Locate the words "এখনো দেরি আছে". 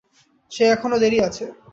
0.65-1.45